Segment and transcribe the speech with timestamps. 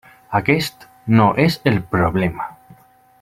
[0.37, 0.87] Aquest
[1.19, 2.49] no és el problema.